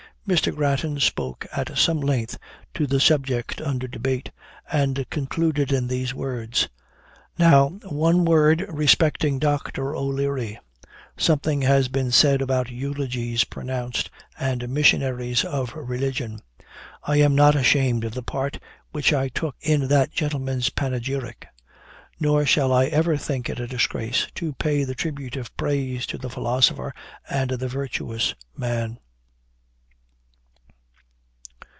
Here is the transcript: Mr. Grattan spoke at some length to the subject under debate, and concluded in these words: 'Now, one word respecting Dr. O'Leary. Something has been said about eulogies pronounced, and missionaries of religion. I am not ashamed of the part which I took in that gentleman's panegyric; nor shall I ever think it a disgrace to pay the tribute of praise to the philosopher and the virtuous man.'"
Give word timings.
Mr. 0.27 0.55
Grattan 0.55 0.97
spoke 0.99 1.45
at 1.51 1.75
some 1.77 1.99
length 1.99 2.37
to 2.75 2.85
the 2.87 2.99
subject 2.99 3.59
under 3.59 3.87
debate, 3.87 4.29
and 4.71 5.03
concluded 5.09 5.71
in 5.73 5.87
these 5.87 6.13
words: 6.13 6.69
'Now, 7.39 7.69
one 7.89 8.23
word 8.23 8.63
respecting 8.69 9.39
Dr. 9.39 9.95
O'Leary. 9.95 10.57
Something 11.17 11.63
has 11.63 11.87
been 11.89 12.11
said 12.11 12.39
about 12.39 12.69
eulogies 12.71 13.43
pronounced, 13.45 14.11
and 14.39 14.69
missionaries 14.69 15.43
of 15.43 15.73
religion. 15.73 16.39
I 17.03 17.17
am 17.17 17.35
not 17.35 17.55
ashamed 17.55 18.05
of 18.05 18.13
the 18.13 18.23
part 18.23 18.59
which 18.91 19.11
I 19.11 19.27
took 19.27 19.55
in 19.59 19.87
that 19.87 20.11
gentleman's 20.11 20.69
panegyric; 20.69 21.47
nor 22.19 22.45
shall 22.45 22.71
I 22.71 22.85
ever 22.85 23.17
think 23.17 23.49
it 23.49 23.59
a 23.59 23.67
disgrace 23.67 24.27
to 24.35 24.53
pay 24.53 24.83
the 24.85 24.95
tribute 24.95 25.35
of 25.35 25.57
praise 25.57 26.05
to 26.05 26.17
the 26.19 26.29
philosopher 26.29 26.93
and 27.27 27.49
the 27.49 27.67
virtuous 27.67 28.35
man.'" 28.55 28.99